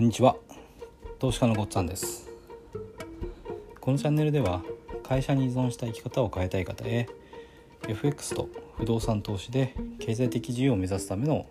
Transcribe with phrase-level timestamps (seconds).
[0.00, 0.34] こんにちは。
[1.18, 2.30] 投資家のごっつんです。
[3.82, 4.62] このチャンネルでは
[5.02, 7.06] 会社に依存した生き方を変えたい方へ
[7.86, 11.44] FX と不動産投資で経済的自由を目指すための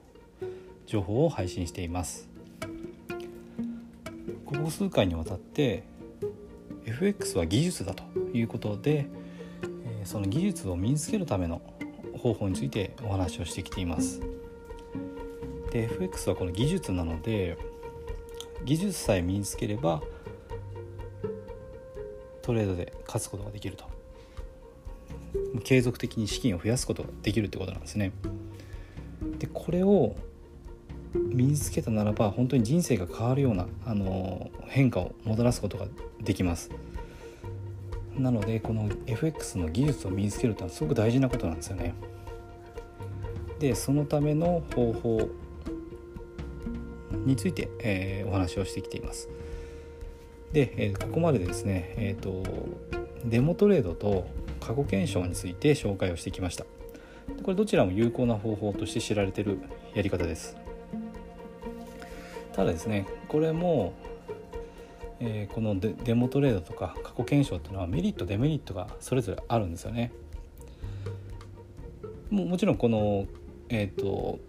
[0.88, 2.28] 情報を配信しています。
[4.48, 5.84] ここ数回にわたって
[6.88, 8.04] FX は技術だと
[8.34, 9.06] いうことで
[10.06, 11.62] その技術を身につけるための
[12.18, 14.22] 方法についてお話をしてきています。
[15.72, 17.56] で FX はこの技術なので
[18.66, 20.02] 技術さえ身につければ
[22.42, 23.86] トレードで勝つことができると。
[25.64, 28.12] 継続的に資金を増やすことができるってことなんですね。
[29.38, 30.16] でこれを
[31.14, 35.88] 身につけたならば本当に人生が変わるようなあの変化をもたらすことが
[36.22, 36.72] できます。
[38.18, 41.94] なのでこの FX の技術を身につけるというのはすごく大事なことなんですよね。
[43.60, 45.30] でそのための方法
[47.26, 49.30] について、えー、お話をしてきています。
[50.52, 52.44] で、えー、ここまでですね、えーと、
[53.26, 54.28] デモトレードと
[54.60, 56.66] 過去検証について紹介をしてきました。
[57.44, 59.60] これどちらも有効な方法として知られてる
[59.94, 60.58] やり方です。
[62.54, 63.94] ただですね、これも、
[65.20, 70.12] えー、このデモトレードとか過去検証っていうのはメリットデメリットがそれぞれあるんですよね。
[72.30, 73.28] ももちろんこの、
[73.70, 74.40] えーと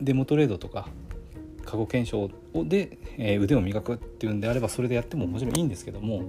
[0.00, 0.88] デモトレードとか
[1.66, 2.30] 過去検証
[2.64, 6.22] で、え腕を磨くっていうんであればそれでやってももちろんいいんですけども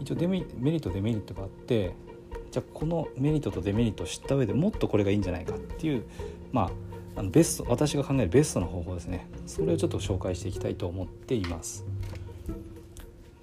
[0.00, 1.94] 一応デメメリットデメリットがあって
[2.50, 6.04] じゃあこのメリットとデメリットを知った上でもっとこれがいいんじゃないかっていう
[6.52, 11.84] まああのベスト私が考えるベストな方法ですねそれをちょっと紹介していきたいと思っています。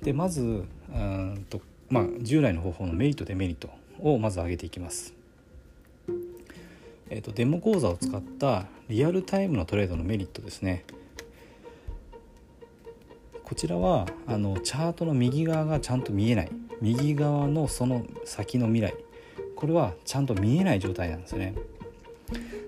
[0.02, 5.14] でまずうんと、まあ、従来の方法のメリットデメリットをまず挙げていきます。
[7.10, 10.84] えーとデモ講座を使ったリアルタイムのトレードのメリットですね。
[13.54, 16.52] こちらはあのチャートの右側がちゃんと見えない。
[16.82, 18.96] 右側のその先の未来。
[19.56, 21.54] これはちゃんと見えない状態なんですね。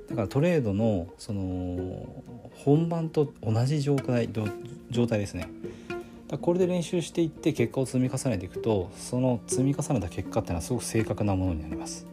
[0.07, 2.23] だからトレードのその
[2.53, 4.29] 本番と同じ状態
[4.91, 5.49] 状態ですね。
[6.39, 12.05] これで練習していって結果を積み重ねていくとその積み重ねた結果っていうのはすごく正確なものになります。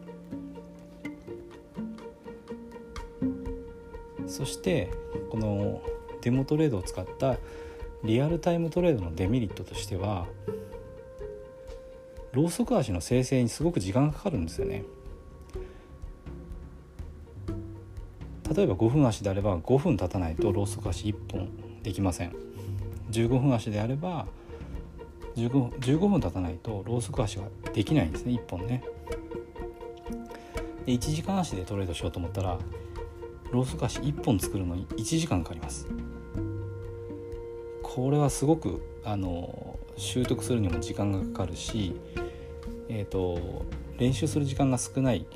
[4.25, 4.89] そして
[5.29, 5.79] この
[6.21, 7.37] デモトレードを使った
[8.03, 10.27] リアルタイムトレードのデメリットとしては
[12.33, 14.83] ローソク足の生成にすごく時間がかかるんですよね。
[18.55, 21.49] 例えば5分足であれば5分経たないとローソク足1本
[21.81, 22.35] できません。
[23.11, 24.25] 15分足であれば
[25.35, 27.43] 15, 15分経たないとローソク足が
[27.73, 28.83] できないんですね1本ね。
[30.85, 32.59] で1時間足でトレードしようと思ったら
[33.51, 35.87] ローソク足1本作るのに1時間かかります。
[37.93, 41.95] これはすごくあの習得するにも時間がかかるし、
[42.89, 43.67] えーと、
[43.99, 45.27] 練習する時間が少ない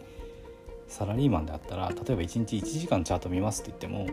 [0.87, 4.07] サラリーマンであったら例えば1日1時間チャート見ますって言っても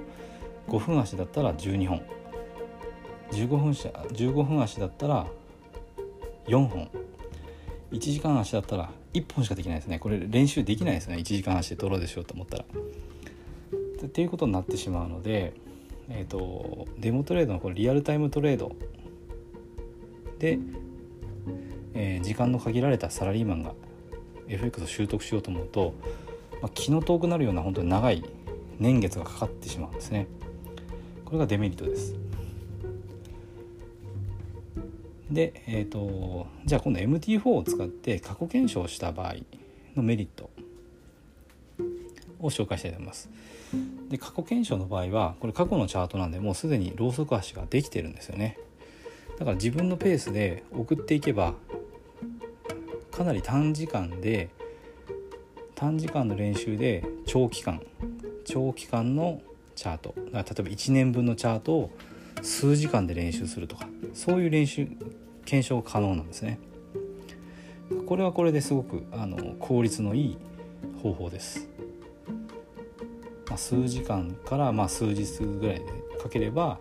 [0.69, 2.03] 5分足だったら12本
[3.32, 5.26] 15分足 ,15 分足だったら
[6.47, 6.91] 4本
[7.93, 12.65] 1時間足だったら1本しかできないですねこれ練習できないですね1時間足で取ろうでしょうと思ったら。
[14.05, 15.55] っていうことになってしまうので
[16.09, 18.73] えーと、デモトレードのこれリアルタイムトレード。
[20.39, 20.59] で、
[21.95, 23.75] えー、時間の限られたサラリーマンが
[24.49, 25.95] FX を習得しようと思うと、
[26.61, 28.25] まあ、気の遠くなるような本当に長い
[28.79, 30.27] 年月がかかってしまうんですね。
[31.25, 32.15] これがデメリットです。
[35.31, 39.37] で、えーと、じゃあ今度 MT4 を使って過去検証した場合
[39.97, 40.51] のメリット
[42.41, 43.29] を紹介したいと思います。
[44.15, 48.59] で過去検証の場合はこれ過去のチャートなんでもうすでにローソク足ができてるんですよね。
[49.41, 51.55] だから自分のペースで送っていけば
[53.11, 54.51] かなり短時間で
[55.75, 57.83] 短時間の練習で長期間
[58.44, 59.43] 長期間の
[59.75, 60.15] チャート。
[60.17, 61.91] 例えば1年分のチャートを
[62.41, 64.87] 数時間で練習するとかそういう練習
[65.44, 66.61] 検証可能なんですね。
[68.06, 70.38] これはこれですごくあの効率のいい
[71.03, 71.69] 方法です。
[73.55, 75.87] まあ、数時間からまあ数日ぐらいで
[76.21, 76.81] かければ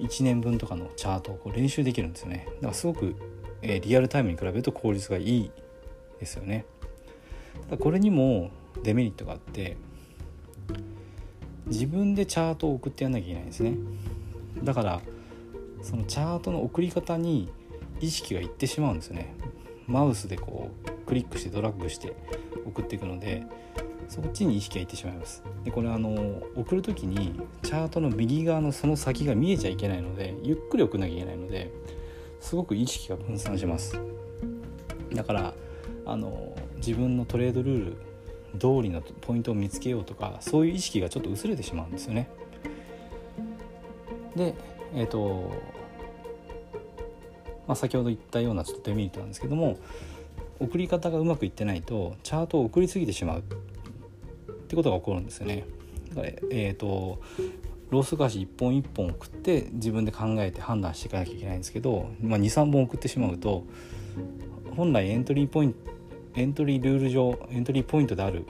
[0.00, 2.46] 1年分とかのチャートをこう練習できるんですよね。
[2.46, 3.14] だからすごく、
[3.60, 5.50] えー、リアルタイムに比べると効率がいい
[6.18, 6.64] ですよね。
[7.68, 8.50] ただこれにも
[8.82, 9.76] デメリットがあって
[11.66, 13.74] 自分でチャートを送ってやんなきゃいけないんですね。
[14.62, 15.02] だから
[15.82, 17.50] そのチャートの送り方に
[18.00, 19.34] 意識がいってしまうんですよね。
[19.86, 22.14] マウスでこうクリックしてドラッグして
[22.64, 23.44] 送っていくので
[24.08, 25.42] そっちに意識がいってしまいます。
[25.64, 31.72] でこれあの送る時にチャートの右側のその先が見えちゃいけないのでゆっくり送んなきゃいけないので
[32.40, 33.98] すごく意識が分散します。
[35.12, 35.54] だから
[36.06, 37.96] あの自分のトレードルール
[38.58, 42.28] 通りのポイントを見つけようとかそういう意識がちょっと薄れてしまうんですよね。
[44.36, 44.54] で
[44.94, 45.50] えっ、ー、と
[47.66, 49.78] まあ、先ほど言ったようなちょっとデメリットなんですけども
[50.60, 53.42] 送り方がうまくいってないとチャートを送りすぎてしまう。
[54.64, 55.64] ってことが起こるんですよね。
[56.10, 57.20] だからえーと、
[57.90, 63.64] ロースガシ一本一本送って自分で考えて判断していかなきゃいけないんですけど、まあ、23本送ってしまうと
[64.76, 65.78] 本来エントリーポイント
[66.36, 68.44] エントリールール上エントリーポイントである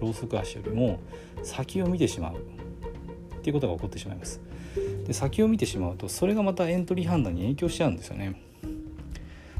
[0.00, 1.00] ロースガシよりも
[1.42, 4.40] 先を見てしまうっていうことが起こってしまいます。
[5.06, 8.40] で先を見てしまうとそれがまたエントリー判断に影響しちゃうんですよね。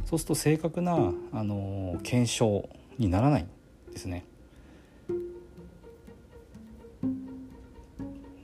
[0.04, 2.68] そうすると正確な、あの検証
[2.98, 3.48] にならないん
[3.92, 4.24] ですね。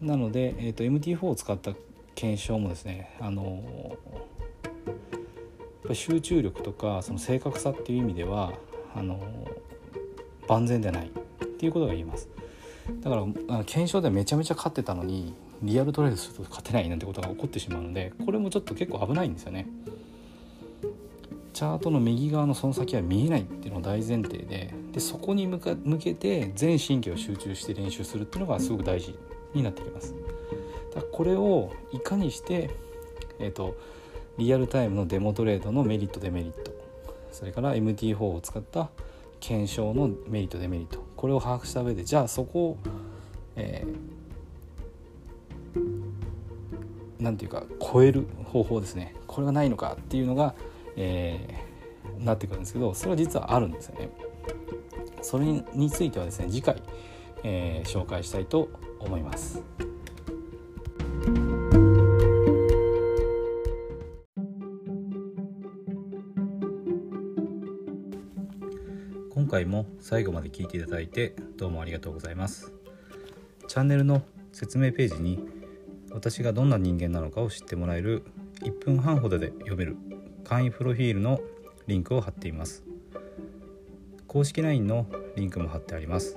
[0.01, 1.73] なので、えーと、MT4 を使った
[2.15, 3.97] 検証もですねあの
[5.93, 8.53] 集中力とかその正確さっていう意味では
[8.95, 9.47] あの
[10.49, 11.11] 万全でないっ
[11.59, 12.29] ていうことが言えます。
[13.03, 13.25] だから
[13.65, 19.69] 検証でめちゃめちゃ勝ってたのにリアルトレードすると勝てないなんてことが起こってしまうのでこれもちょっと結構危ないんですよね。
[21.53, 29.19] チャートの右側のその先は見えないっていうのが大前提ででそこに向か向けて全神経を集中して練習するっていうのがすごく大事
[29.55, 30.15] になってきます
[30.95, 32.71] だこれをいかにして、
[33.39, 33.77] えーと、
[34.39, 36.73] リアルタイムのデモトレードのメリットデメリット
[37.33, 38.91] それから MT4 を使った
[39.39, 42.79] 検証のメリットデメリットこれを把握した上でじゃあそこを、
[43.57, 50.55] えー、ていうか超える方法ですねこれがないのかっていうのが
[50.97, 54.11] えー、なってくるんですけどそれは実はあるんですよね。
[55.23, 56.83] それについてはですね次回、
[57.43, 59.63] えー、紹介したいと思います。
[69.31, 72.73] 今回も最後まで聞いていただいてどうもありがとうございます。
[73.67, 74.23] チャンネルの
[74.53, 75.39] 説明ページに
[76.11, 78.25] 私がどんな人間なのかを知ってもらえる
[78.63, 79.97] 1分半ほどで読める
[80.45, 81.41] 簡易プロフィールの
[81.87, 82.85] リンクを貼っています
[84.27, 86.37] 公式 LINE のリンクも貼ってあります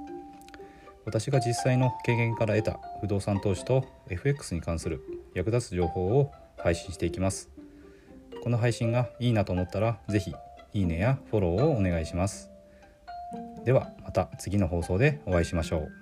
[1.05, 5.01] 私が実際の経験から得た不動産投資と FX に関する
[5.33, 7.49] 役立つ情報を配信していきます。
[8.43, 10.35] この配信がいいなと思ったら是非
[10.73, 12.49] いいねやフォローをお願いします。
[13.65, 16.00] ではまた次の放送でお会いしましょう。